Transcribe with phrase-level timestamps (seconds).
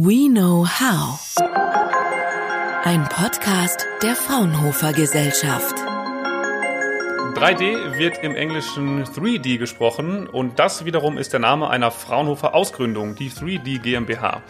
[0.00, 1.34] We Know How.
[2.84, 5.74] Ein Podcast der Fraunhofer Gesellschaft.
[7.34, 13.16] 3D wird im Englischen 3D gesprochen und das wiederum ist der Name einer Fraunhofer Ausgründung,
[13.16, 14.44] die 3D GmbH.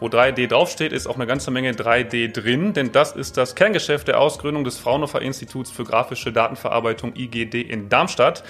[0.00, 4.08] Wo 3D draufsteht, ist auch eine ganze Menge 3D drin, denn das ist das Kerngeschäft
[4.08, 8.44] der Ausgründung des Fraunhofer Instituts für grafische Datenverarbeitung IGD in Darmstadt.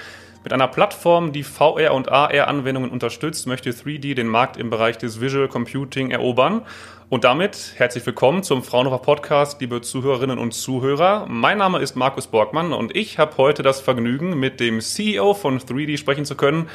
[0.47, 5.21] Mit einer Plattform, die VR- und AR-Anwendungen unterstützt, möchte 3D den Markt im Bereich des
[5.21, 6.63] Visual Computing erobern.
[7.09, 11.27] Und damit herzlich willkommen zum Fraunhofer Podcast, liebe Zuhörerinnen und Zuhörer.
[11.29, 15.59] Mein Name ist Markus Borgmann und ich habe heute das Vergnügen, mit dem CEO von
[15.59, 16.68] 3D sprechen zu können.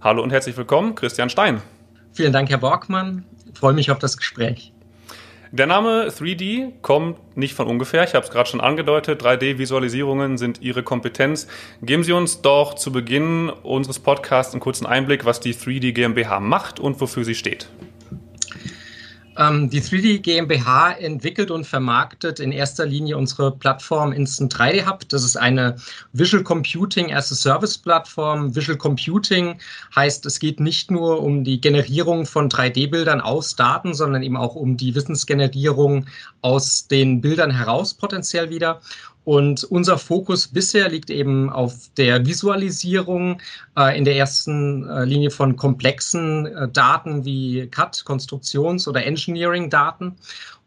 [0.00, 1.60] Hallo und herzlich willkommen, Christian Stein.
[2.14, 3.26] Vielen Dank, Herr Borgmann.
[3.52, 4.72] Ich freue mich auf das Gespräch.
[5.54, 8.04] Der Name 3D kommt nicht von ungefähr.
[8.04, 9.22] Ich habe es gerade schon angedeutet.
[9.22, 11.46] 3D-Visualisierungen sind Ihre Kompetenz.
[11.82, 16.40] Geben Sie uns doch zu Beginn unseres Podcasts einen kurzen Einblick, was die 3D GmbH
[16.40, 17.68] macht und wofür sie steht.
[19.38, 25.08] Ähm, die 3D GmbH entwickelt und vermarktet in erster Linie unsere Plattform Instant 3D Hub.
[25.08, 25.76] Das ist eine
[26.12, 28.54] Visual Computing as a Service Plattform.
[28.54, 29.58] Visual Computing
[29.96, 34.54] heißt, es geht nicht nur um die Generierung von 3D-Bildern aus Daten, sondern eben auch
[34.54, 36.06] um die Wissensgenerierung
[36.42, 38.80] aus den Bildern heraus potenziell wieder.
[39.24, 43.40] Und unser Fokus bisher liegt eben auf der Visualisierung
[43.76, 50.16] äh, in der ersten äh, Linie von komplexen äh, Daten wie CAD, Konstruktions- oder Engineering-Daten.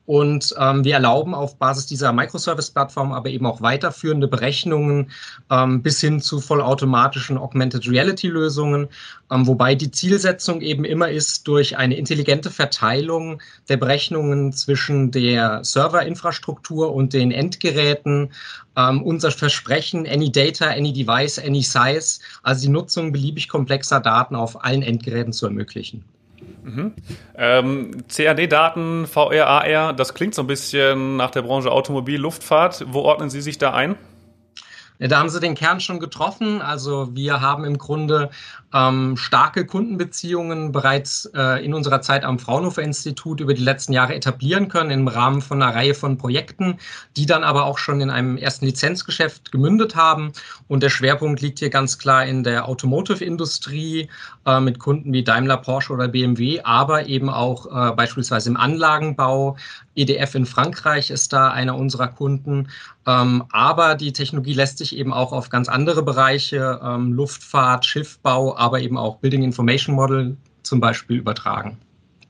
[0.05, 5.11] Und ähm, wir erlauben auf Basis dieser Microservice-Plattform aber eben auch weiterführende Berechnungen
[5.49, 8.87] ähm, bis hin zu vollautomatischen Augmented Reality-Lösungen,
[9.31, 15.63] ähm, wobei die Zielsetzung eben immer ist, durch eine intelligente Verteilung der Berechnungen zwischen der
[15.63, 18.31] Serverinfrastruktur und den Endgeräten
[18.77, 24.35] ähm, unser Versprechen, any data, any device, any size, also die Nutzung beliebig komplexer Daten
[24.35, 26.03] auf allen Endgeräten zu ermöglichen.
[26.63, 26.93] Mhm.
[27.37, 32.85] Ähm, CAD-Daten, VR, AR, das klingt so ein bisschen nach der Branche Automobil, Luftfahrt.
[32.87, 33.95] Wo ordnen Sie sich da ein?
[34.99, 36.61] Da haben Sie den Kern schon getroffen.
[36.61, 38.29] Also wir haben im Grunde
[38.73, 44.15] ähm, starke Kundenbeziehungen bereits äh, in unserer Zeit am Fraunhofer Institut über die letzten Jahre
[44.15, 46.77] etablieren können im Rahmen von einer Reihe von Projekten,
[47.17, 50.31] die dann aber auch schon in einem ersten Lizenzgeschäft gemündet haben.
[50.67, 54.09] Und der Schwerpunkt liegt hier ganz klar in der Automotive-Industrie
[54.45, 59.57] äh, mit Kunden wie Daimler, Porsche oder BMW, aber eben auch äh, beispielsweise im Anlagenbau.
[59.95, 62.67] EDF in Frankreich ist da einer unserer Kunden.
[63.07, 68.57] Ähm, aber die Technologie lässt sich eben auch auf ganz andere Bereiche, ähm, Luftfahrt, Schiffbau,
[68.57, 71.77] aber eben auch Building Information Model zum Beispiel übertragen.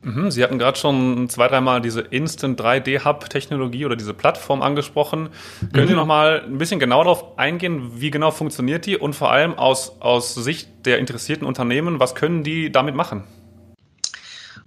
[0.06, 5.30] Mhm, Sie hatten gerade schon zwei, dreimal diese Instant 3D-Hub-Technologie oder diese Plattform angesprochen.
[5.74, 5.90] Können mhm.
[5.90, 9.56] Sie noch mal ein bisschen genauer darauf eingehen, wie genau funktioniert die und vor allem
[9.56, 13.24] aus, aus Sicht der interessierten Unternehmen, was können die damit machen?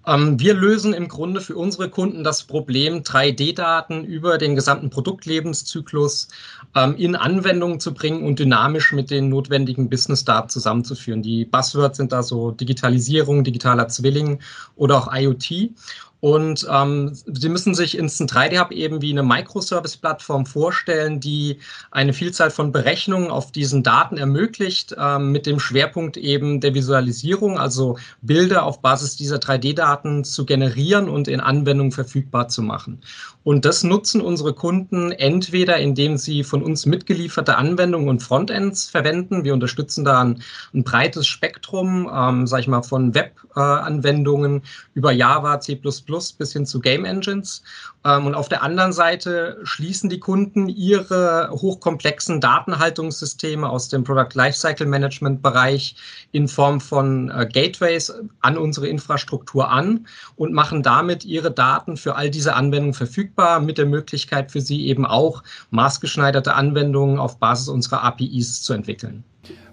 [0.08, 6.28] Ähm, wir lösen im Grunde für unsere Kunden das Problem, 3D-Daten über den gesamten Produktlebenszyklus
[6.74, 11.22] ähm, in Anwendungen zu bringen und dynamisch mit den notwendigen Business-Daten zusammenzuführen.
[11.22, 14.40] Die Buzzwords sind da so Digitalisierung, digitaler Zwilling
[14.76, 15.72] oder auch IoT.
[16.20, 21.58] Und ähm, Sie müssen sich Instant 3D Hub eben wie eine Microservice-Plattform vorstellen, die
[21.92, 27.58] eine Vielzahl von Berechnungen auf diesen Daten ermöglicht, ähm, mit dem Schwerpunkt eben der Visualisierung,
[27.58, 33.00] also Bilder auf Basis dieser 3D-Daten zu generieren und in Anwendungen verfügbar zu machen.
[33.48, 39.42] Und das nutzen unsere Kunden entweder, indem sie von uns mitgelieferte Anwendungen und Frontends verwenden.
[39.42, 40.42] Wir unterstützen da ein,
[40.74, 44.60] ein breites Spektrum, ähm, sag ich mal, von Web-Anwendungen äh,
[44.92, 47.62] über Java, C++, bis hin zu Game Engines.
[48.08, 54.34] Ähm, und auf der anderen Seite schließen die Kunden ihre hochkomplexen Datenhaltungssysteme aus dem Product
[54.34, 55.96] Lifecycle Management Bereich
[56.32, 62.16] in Form von äh, Gateways an unsere Infrastruktur an und machen damit ihre Daten für
[62.16, 67.68] all diese Anwendungen verfügbar mit der Möglichkeit für sie eben auch maßgeschneiderte Anwendungen auf Basis
[67.68, 69.24] unserer APIs zu entwickeln.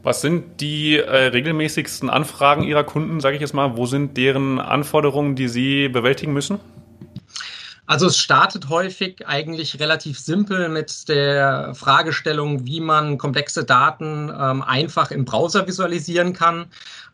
[0.03, 3.75] Was sind die äh, regelmäßigsten Anfragen Ihrer Kunden, sage ich jetzt mal?
[3.75, 6.59] Wo sind deren Anforderungen, die Sie bewältigen müssen?
[7.87, 14.63] Also es startet häufig eigentlich relativ simpel mit der Fragestellung, wie man komplexe Daten ähm,
[14.63, 16.65] einfach im Browser visualisieren kann.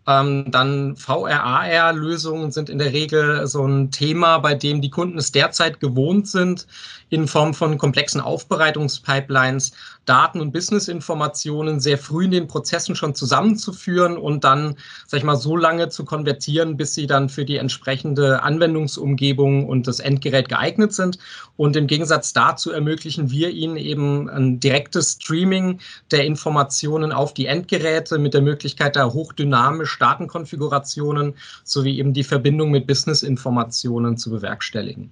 [0.08, 5.32] Ähm, dann VR-AR-Lösungen sind in der Regel so ein Thema, bei dem die Kunden es
[5.32, 6.66] derzeit gewohnt sind,
[7.10, 9.74] in Form von komplexen Aufbereitungspipelines
[10.06, 14.76] Daten- und Business-Informationen sehr früh in den Prozessen schon zusammenzuführen und dann,
[15.06, 19.88] sag ich mal, so lange zu konvertieren, bis sie dann für die entsprechende Anwendungsumgebung und
[19.88, 21.20] das Endgerät geeignet sind.
[21.56, 27.46] Und im Gegensatz dazu ermöglichen wir ihnen eben ein direktes Streaming der Informationen auf die
[27.46, 35.12] Endgeräte mit der Möglichkeit, da hochdynamisch Datenkonfigurationen sowie eben die Verbindung mit Business-Informationen zu bewerkstelligen.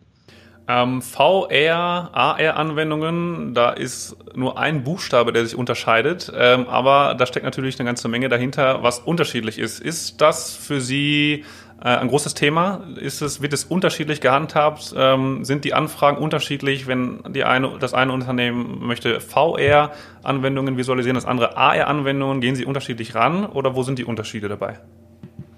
[0.67, 7.43] Ähm, VR, AR-Anwendungen, da ist nur ein Buchstabe, der sich unterscheidet, ähm, aber da steckt
[7.43, 9.79] natürlich eine ganze Menge dahinter, was unterschiedlich ist.
[9.79, 11.43] Ist das für Sie
[11.87, 12.81] ein großes Thema?
[12.95, 14.93] Ist es, wird es unterschiedlich gehandhabt?
[14.97, 21.25] Ähm, sind die Anfragen unterschiedlich, wenn die eine, das eine Unternehmen möchte VR-Anwendungen visualisieren, das
[21.25, 22.41] andere AR-Anwendungen?
[22.41, 24.79] Gehen sie unterschiedlich ran oder wo sind die Unterschiede dabei?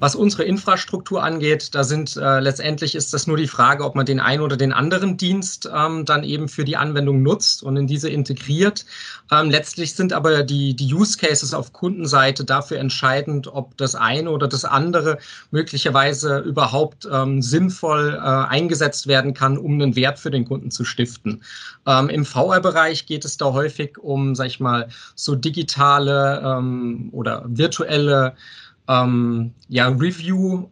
[0.01, 4.07] Was unsere Infrastruktur angeht, da sind äh, letztendlich ist das nur die Frage, ob man
[4.07, 7.85] den einen oder den anderen Dienst ähm, dann eben für die Anwendung nutzt und in
[7.85, 8.83] diese integriert.
[9.31, 14.31] Ähm, letztlich sind aber die, die Use Cases auf Kundenseite dafür entscheidend, ob das eine
[14.31, 15.19] oder das andere
[15.51, 20.83] möglicherweise überhaupt ähm, sinnvoll äh, eingesetzt werden kann, um einen Wert für den Kunden zu
[20.83, 21.43] stiften.
[21.85, 27.43] Ähm, Im VR-Bereich geht es da häufig um, sag ich mal, so digitale ähm, oder
[27.45, 28.33] virtuelle
[28.87, 30.67] ähm, ja, Review.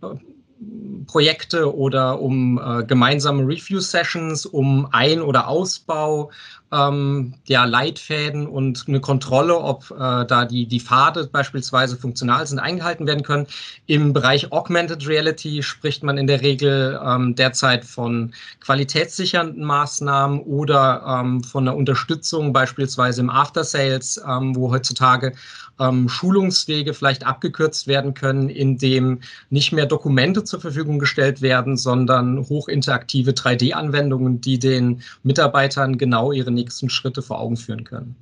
[1.08, 6.32] Projekte oder um äh, gemeinsame Review-Sessions, um Ein- oder Ausbau
[6.72, 12.60] ähm, ja, Leitfäden und eine Kontrolle, ob äh, da die, die Pfade beispielsweise funktional sind,
[12.60, 13.48] eingehalten werden können.
[13.88, 21.22] Im Bereich Augmented Reality spricht man in der Regel ähm, derzeit von qualitätssichernden Maßnahmen oder
[21.22, 25.34] ähm, von einer Unterstützung beispielsweise im After Sales, ähm, wo heutzutage
[25.80, 29.20] ähm, Schulungswege vielleicht abgekürzt werden können, indem
[29.50, 36.52] nicht mehr Dokumente zur Verfügung gestellt werden, sondern hochinteraktive 3D-Anwendungen, die den Mitarbeitern genau ihre
[36.60, 38.16] nächsten Schritte vor Augen führen können.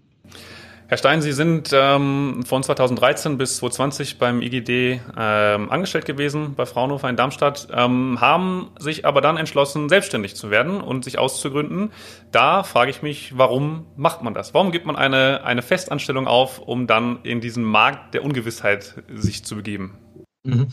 [0.90, 6.66] Herr Stein, Sie sind ähm, von 2013 bis 2020 beim IGD ähm, angestellt gewesen bei
[6.66, 11.92] Fraunhofer in Darmstadt, ähm, haben sich aber dann entschlossen, selbstständig zu werden und sich auszugründen.
[12.32, 14.54] Da frage ich mich, warum macht man das?
[14.54, 19.44] Warum gibt man eine, eine Festanstellung auf, um dann in diesen Markt der Ungewissheit sich
[19.44, 19.98] zu begeben?
[20.48, 20.68] Mhm.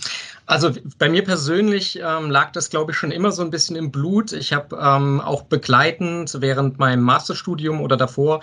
[0.47, 3.91] Also bei mir persönlich ähm, lag das, glaube ich, schon immer so ein bisschen im
[3.91, 4.33] Blut.
[4.33, 8.41] Ich habe ähm, auch begleitend während meinem Masterstudium oder davor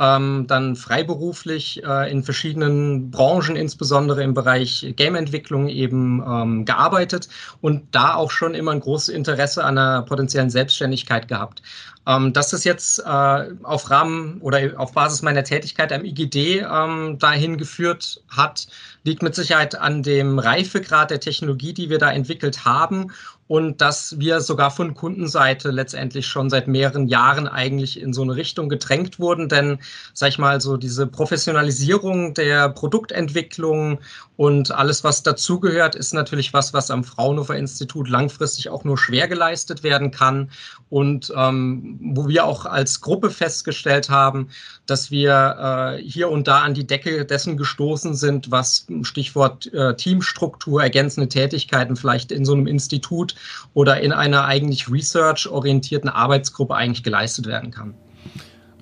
[0.00, 7.28] ähm, dann freiberuflich äh, in verschiedenen Branchen, insbesondere im Bereich Gameentwicklung eben ähm, gearbeitet
[7.60, 11.62] und da auch schon immer ein großes Interesse an einer potenziellen Selbstständigkeit gehabt.
[12.06, 17.18] Ähm, dass es jetzt äh, auf Rahmen oder auf Basis meiner Tätigkeit am IGD ähm,
[17.20, 18.66] dahin geführt hat,
[19.04, 23.12] liegt mit Sicherheit an dem Reifegrad der Technologie, die wir da entwickelt haben
[23.52, 28.34] und dass wir sogar von Kundenseite letztendlich schon seit mehreren Jahren eigentlich in so eine
[28.34, 29.50] Richtung gedrängt wurden.
[29.50, 29.78] Denn,
[30.14, 33.98] sag ich mal, so diese Professionalisierung der Produktentwicklung
[34.38, 39.28] und alles, was dazugehört, ist natürlich was, was am Fraunhofer Institut langfristig auch nur schwer
[39.28, 40.50] geleistet werden kann.
[40.88, 44.48] Und ähm, wo wir auch als Gruppe festgestellt haben,
[44.86, 49.94] dass wir äh, hier und da an die Decke dessen gestoßen sind, was Stichwort äh,
[49.94, 53.34] Teamstruktur, ergänzende Tätigkeiten vielleicht in so einem Institut
[53.74, 57.94] oder in einer eigentlich research-orientierten Arbeitsgruppe eigentlich geleistet werden kann.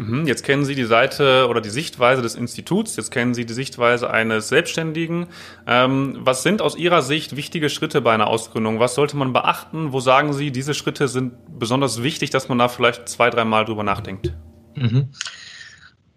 [0.00, 3.52] Mhm, jetzt kennen Sie die Seite oder die Sichtweise des Instituts, jetzt kennen Sie die
[3.52, 5.26] Sichtweise eines Selbstständigen.
[5.66, 8.80] Ähm, was sind aus Ihrer Sicht wichtige Schritte bei einer Ausgründung?
[8.80, 9.92] Was sollte man beachten?
[9.92, 13.82] Wo sagen Sie, diese Schritte sind besonders wichtig, dass man da vielleicht zwei, dreimal drüber
[13.82, 14.32] nachdenkt?
[14.74, 15.10] Mhm.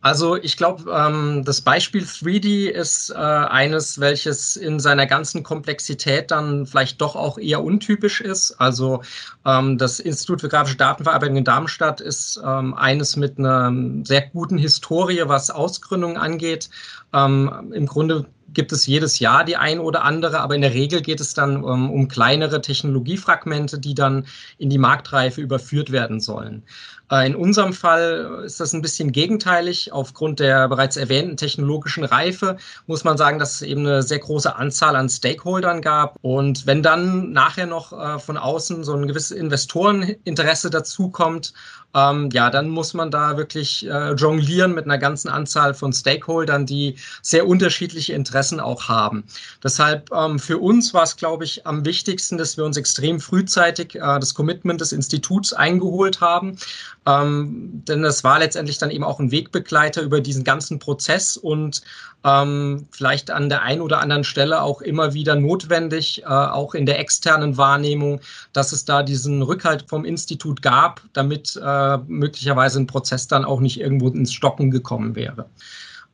[0.04, 6.30] Also ich glaube, ähm, das Beispiel 3D ist äh, eines, welches in seiner ganzen Komplexität
[6.30, 8.52] dann vielleicht doch auch eher untypisch ist.
[8.60, 9.02] Also
[9.46, 13.74] ähm, das Institut für grafische Datenverarbeitung in Darmstadt ist ähm, eines mit einer
[14.04, 16.70] sehr guten Historie, was Ausgründungen angeht.
[17.13, 21.02] Ähm, Im Grunde gibt es jedes Jahr die ein oder andere, aber in der Regel
[21.02, 24.26] geht es dann um, um kleinere Technologiefragmente, die dann
[24.58, 26.64] in die Marktreife überführt werden sollen.
[27.12, 29.92] Äh, in unserem Fall ist das ein bisschen gegenteilig.
[29.94, 32.58] Aufgrund der bereits erwähnten technologischen Reife
[32.88, 36.18] muss man sagen, dass es eben eine sehr große Anzahl an Stakeholdern gab.
[36.22, 41.54] Und wenn dann nachher noch äh, von außen so ein gewisses Investoreninteresse dazukommt,
[41.96, 46.66] ähm, ja, dann muss man da wirklich äh, jonglieren mit einer ganzen Anzahl von Stakeholdern,
[46.66, 49.24] die sehr unterschiedliche Interessen auch haben.
[49.63, 53.96] Deshalb ähm, für uns war es, glaube ich, am wichtigsten, dass wir uns extrem frühzeitig
[53.96, 56.58] äh, das Commitment des Instituts eingeholt haben.
[57.06, 61.82] Ähm, denn es war letztendlich dann eben auch ein Wegbegleiter über diesen ganzen Prozess und
[62.24, 66.86] ähm, vielleicht an der einen oder anderen Stelle auch immer wieder notwendig, äh, auch in
[66.86, 68.22] der externen Wahrnehmung,
[68.54, 73.60] dass es da diesen Rückhalt vom Institut gab, damit äh, möglicherweise ein Prozess dann auch
[73.60, 75.46] nicht irgendwo ins Stocken gekommen wäre.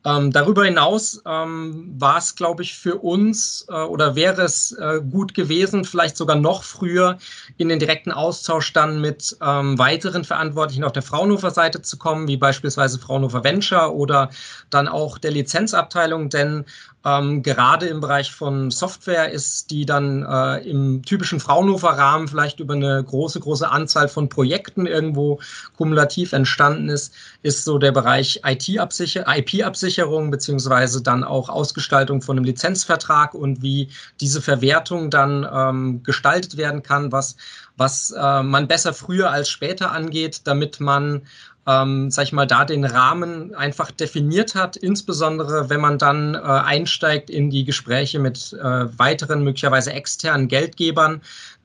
[0.02, 5.00] Ähm, darüber hinaus ähm, war es, glaube ich, für uns äh, oder wäre es äh,
[5.02, 7.18] gut gewesen, vielleicht sogar noch früher
[7.58, 12.28] in den direkten Austausch dann mit ähm, weiteren Verantwortlichen auf der Fraunhofer Seite zu kommen,
[12.28, 14.30] wie beispielsweise Fraunhofer Venture oder
[14.70, 16.64] dann auch der Lizenzabteilung, denn
[17.02, 22.74] Ähm, gerade im Bereich von Software ist die dann äh, im typischen Fraunhofer-Rahmen vielleicht über
[22.74, 25.40] eine große, große Anzahl von Projekten irgendwo
[25.78, 33.32] kumulativ entstanden ist, ist so der Bereich IP-Absicherung beziehungsweise dann auch Ausgestaltung von einem Lizenzvertrag
[33.32, 33.88] und wie
[34.20, 37.36] diese Verwertung dann ähm, gestaltet werden kann, was,
[37.78, 41.22] was äh, man besser früher als später angeht, damit man
[41.66, 46.38] ähm, sag ich mal, da den Rahmen einfach definiert hat, insbesondere wenn man dann äh,
[46.38, 51.20] einsteigt in die Gespräche mit äh, weiteren, möglicherweise externen Geldgebern.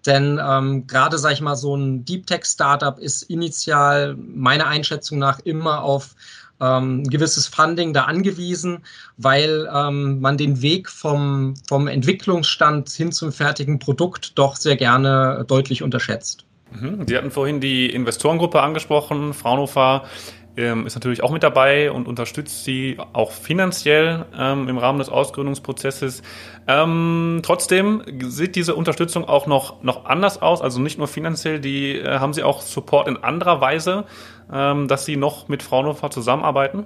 [0.05, 5.17] Denn ähm, gerade, sag ich mal, so ein Deep Tech Startup ist initial meiner Einschätzung
[5.17, 6.15] nach immer auf
[6.59, 8.83] ähm, gewisses Funding da angewiesen,
[9.17, 15.43] weil ähm, man den Weg vom, vom Entwicklungsstand hin zum fertigen Produkt doch sehr gerne
[15.47, 16.45] deutlich unterschätzt.
[16.79, 17.07] Mhm.
[17.07, 19.33] Sie hatten vorhin die Investorengruppe angesprochen.
[19.33, 20.03] Fraunhofer
[20.57, 25.09] ähm, ist natürlich auch mit dabei und unterstützt sie auch finanziell ähm, im Rahmen des
[25.09, 26.21] Ausgründungsprozesses.
[26.67, 31.97] Ähm, trotzdem sieht diese Unterstützung auch noch, noch anders aus, also nicht nur finanziell, die
[31.97, 34.05] äh, haben Sie auch Support in anderer Weise,
[34.51, 36.85] ähm, dass Sie noch mit Fraunhofer zusammenarbeiten?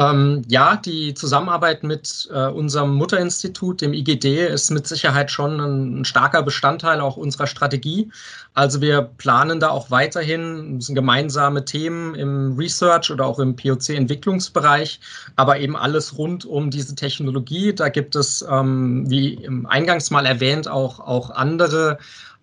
[0.00, 6.00] Ähm, ja, die Zusammenarbeit mit äh, unserem Mutterinstitut, dem IGD, ist mit Sicherheit schon ein,
[6.00, 8.10] ein, starker Bestandteil auch unserer Strategie.
[8.54, 15.00] Also wir planen da auch weiterhin gemeinsame Themen im Research oder auch im POC-Entwicklungsbereich,
[15.36, 17.74] aber eben alles rund um diese Technologie.
[17.74, 21.98] Da gibt es, ähm, wie eingangs mal erwähnt, auch, auch andere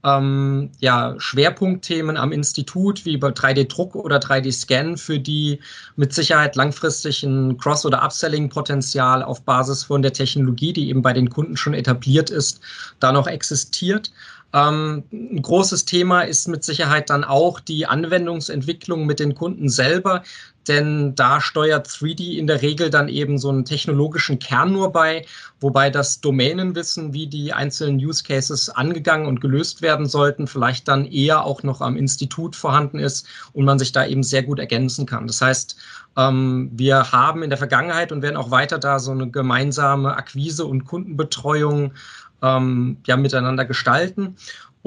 [0.08, 5.60] ähm, ja, Schwerpunktthemen am Institut wie bei 3D-Druck oder 3D-Scan, für die
[5.98, 11.12] mit Sicherheit langfristig ein Cross- oder Upselling-Potenzial auf Basis von der Technologie, die eben bei
[11.12, 12.62] den Kunden schon etabliert ist,
[13.02, 14.12] da noch existiert.
[14.54, 20.24] Ähm, ein großes Thema ist mit Sicherheit dann auch die Anwendungsentwicklung mit den Kunden selber,
[20.68, 25.26] denn da steuert 3D in der Regel dann eben so einen technologischen Kern nur bei,
[25.60, 31.06] wobei das Domänenwissen, wie die einzelnen Use Cases angegangen und gelöst werden sollten, vielleicht dann
[31.06, 35.06] eher auch noch am Institut vorhanden ist und man sich da eben sehr gut ergänzen
[35.06, 35.28] kann.
[35.28, 35.78] Das heißt,
[36.18, 40.66] ähm, wir haben in der Vergangenheit und werden auch weiter da so eine gemeinsame Akquise
[40.66, 41.94] und Kundenbetreuung
[42.42, 44.36] ähm, ja, miteinander gestalten.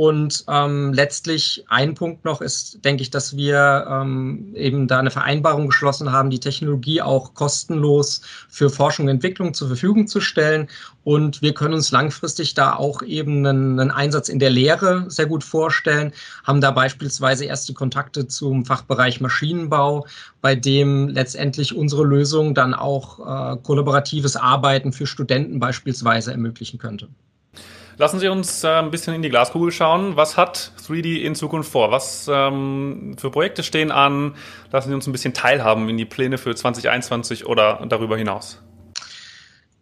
[0.00, 5.10] Und ähm, letztlich ein Punkt noch ist, denke ich, dass wir ähm, eben da eine
[5.10, 10.68] Vereinbarung geschlossen haben, die Technologie auch kostenlos für Forschung und Entwicklung zur Verfügung zu stellen.
[11.04, 15.26] Und wir können uns langfristig da auch eben einen, einen Einsatz in der Lehre sehr
[15.26, 16.14] gut vorstellen,
[16.44, 20.06] haben da beispielsweise erste Kontakte zum Fachbereich Maschinenbau,
[20.40, 27.08] bei dem letztendlich unsere Lösung dann auch äh, kollaboratives Arbeiten für Studenten beispielsweise ermöglichen könnte.
[28.00, 30.16] Lassen Sie uns äh, ein bisschen in die Glaskugel schauen.
[30.16, 31.90] Was hat 3D in Zukunft vor?
[31.90, 34.36] Was ähm, für Projekte stehen an?
[34.72, 38.62] Lassen Sie uns ein bisschen teilhaben in die Pläne für 2021 oder darüber hinaus.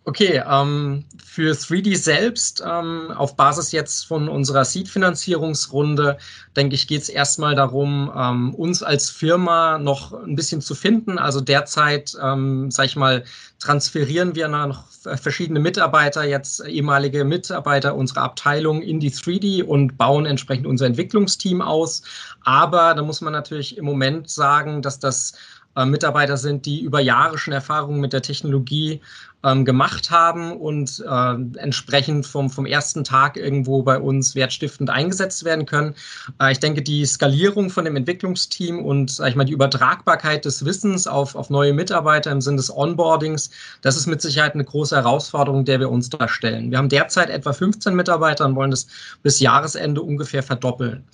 [0.08, 6.16] Okay, ähm, für 3D selbst, ähm, auf Basis jetzt von unserer Seed-Finanzierungsrunde,
[6.56, 11.18] denke ich, geht es erstmal darum, ähm, uns als Firma noch ein bisschen zu finden.
[11.18, 13.22] Also derzeit, ähm, sag ich mal,
[13.58, 14.84] transferieren wir noch
[15.20, 21.60] verschiedene Mitarbeiter, jetzt ehemalige Mitarbeiter unserer Abteilung in die 3D und bauen entsprechend unser Entwicklungsteam
[21.60, 22.00] aus.
[22.44, 25.34] Aber da muss man natürlich im Moment sagen, dass das
[25.78, 29.00] äh, Mitarbeiter sind, die über Jahre schon Erfahrungen mit der Technologie
[29.44, 35.44] ähm, gemacht haben und äh, entsprechend vom, vom ersten Tag irgendwo bei uns wertstiftend eingesetzt
[35.44, 35.94] werden können.
[36.40, 40.64] Äh, ich denke, die Skalierung von dem Entwicklungsteam und sag ich mal, die Übertragbarkeit des
[40.64, 43.50] Wissens auf, auf neue Mitarbeiter im Sinne des Onboardings,
[43.82, 46.70] das ist mit Sicherheit eine große Herausforderung, der wir uns da stellen.
[46.70, 48.88] Wir haben derzeit etwa 15 Mitarbeiter und wollen das
[49.22, 51.04] bis Jahresende ungefähr verdoppeln.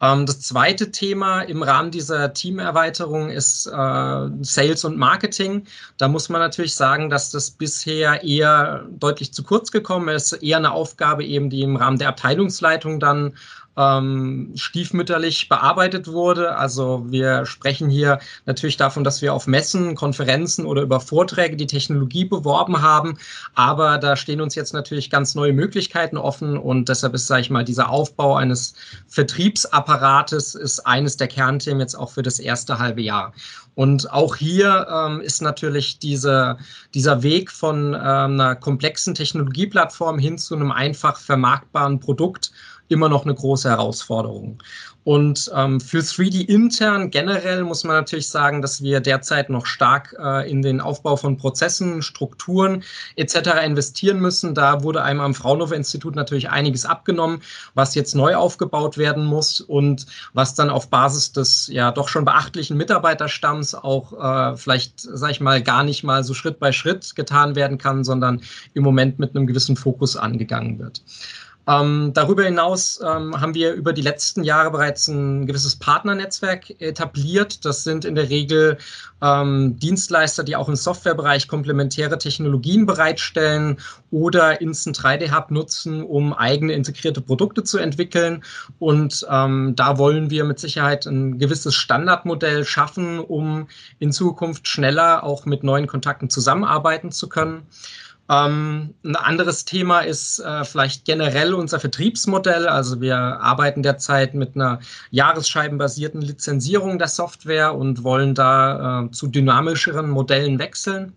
[0.00, 5.66] Ähm, das zweite Thema im Rahmen dieser Teamerweiterung ist äh, Sales und Marketing.
[5.98, 10.32] Da muss man natürlich sagen, dass das bisher eher deutlich zu kurz gekommen ist.
[10.32, 13.34] Eher eine Aufgabe eben, die im Rahmen der Abteilungsleitung dann
[13.76, 16.56] ähm, stiefmütterlich bearbeitet wurde.
[16.56, 21.66] Also wir sprechen hier natürlich davon, dass wir auf Messen, Konferenzen oder über Vorträge die
[21.66, 23.18] Technologie beworben haben.
[23.54, 27.50] Aber da stehen uns jetzt natürlich ganz neue Möglichkeiten offen und deshalb ist, sage ich
[27.50, 28.74] mal, dieser Aufbau eines
[29.08, 33.32] Vertriebsapparates ist eines der Kernthemen jetzt auch für das erste halbe Jahr.
[33.74, 36.58] Und auch hier ähm, ist natürlich diese,
[36.94, 42.52] dieser Weg von ähm, einer komplexen Technologieplattform hin zu einem einfach vermarktbaren Produkt
[42.88, 44.62] immer noch eine große Herausforderung.
[45.04, 50.16] Und ähm, für 3D intern generell muss man natürlich sagen, dass wir derzeit noch stark
[50.18, 52.82] äh, in den Aufbau von Prozessen, Strukturen
[53.16, 53.62] etc.
[53.62, 54.54] investieren müssen.
[54.54, 57.42] Da wurde einem am Fraunhofer Institut natürlich einiges abgenommen,
[57.74, 62.24] was jetzt neu aufgebaut werden muss und was dann auf Basis des ja doch schon
[62.24, 67.14] beachtlichen Mitarbeiterstamms auch äh, vielleicht, sag ich mal, gar nicht mal so Schritt bei Schritt
[67.14, 68.40] getan werden kann, sondern
[68.72, 71.02] im Moment mit einem gewissen Fokus angegangen wird.
[71.66, 77.64] Ähm, darüber hinaus ähm, haben wir über die letzten Jahre bereits ein gewisses Partnernetzwerk etabliert.
[77.64, 78.76] Das sind in der Regel
[79.22, 83.78] ähm, Dienstleister, die auch im Softwarebereich komplementäre Technologien bereitstellen
[84.10, 88.44] oder Instant 3D Hub nutzen, um eigene integrierte Produkte zu entwickeln.
[88.78, 93.68] Und ähm, da wollen wir mit Sicherheit ein gewisses Standardmodell schaffen, um
[93.98, 97.66] in Zukunft schneller auch mit neuen Kontakten zusammenarbeiten zu können.
[98.30, 102.66] Ähm, ein anderes Thema ist äh, vielleicht generell unser Vertriebsmodell.
[102.66, 109.26] Also wir arbeiten derzeit mit einer jahresscheibenbasierten Lizenzierung der Software und wollen da äh, zu
[109.26, 111.12] dynamischeren Modellen wechseln.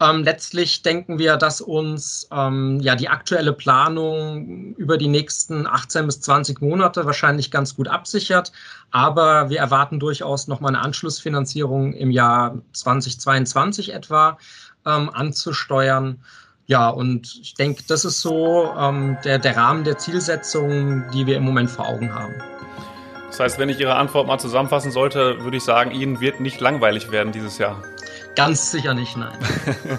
[0.00, 6.06] Ähm, letztlich denken wir, dass uns ähm, ja die aktuelle Planung über die nächsten 18
[6.06, 8.52] bis 20 Monate wahrscheinlich ganz gut absichert.
[8.90, 14.38] Aber wir erwarten durchaus nochmal eine Anschlussfinanzierung im Jahr 2022 etwa
[14.88, 16.18] ähm, anzusteuern.
[16.66, 21.36] Ja, und ich denke, das ist so ähm, der, der Rahmen der Zielsetzung, die wir
[21.36, 22.34] im Moment vor Augen haben.
[23.28, 26.60] Das heißt, wenn ich Ihre Antwort mal zusammenfassen sollte, würde ich sagen, Ihnen wird nicht
[26.60, 27.82] langweilig werden dieses Jahr.
[28.34, 29.36] Ganz sicher nicht, nein.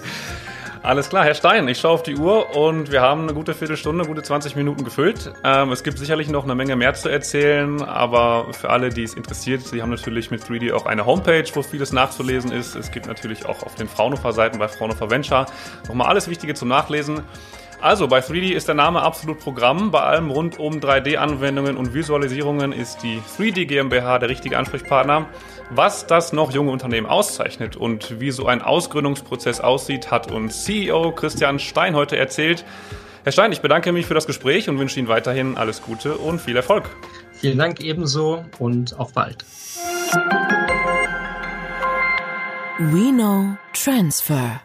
[0.81, 4.05] Alles klar, Herr Stein, ich schaue auf die Uhr und wir haben eine gute Viertelstunde,
[4.05, 5.33] gute 20 Minuten gefüllt.
[5.43, 9.13] Ähm, es gibt sicherlich noch eine Menge mehr zu erzählen, aber für alle, die es
[9.13, 12.75] interessiert, Sie haben natürlich mit 3D auch eine Homepage, wo vieles nachzulesen ist.
[12.75, 15.47] Es gibt natürlich auch auf den Fraunhofer-Seiten bei Fraunhofer Venture
[15.89, 17.23] nochmal alles Wichtige zum Nachlesen.
[17.81, 19.89] Also, bei 3D ist der Name absolut Programm.
[19.89, 25.27] Bei allem rund um 3D-Anwendungen und Visualisierungen ist die 3D GmbH der richtige Ansprechpartner.
[25.69, 31.13] Was das noch junge Unternehmen auszeichnet und wie so ein Ausgründungsprozess aussieht, hat uns CEO
[31.13, 32.65] Christian Stein heute erzählt.
[33.23, 36.41] Herr Stein, ich bedanke mich für das Gespräch und wünsche Ihnen weiterhin alles Gute und
[36.41, 36.83] viel Erfolg.
[37.31, 39.45] Vielen Dank ebenso und auf bald.
[42.79, 44.59] We know transfer.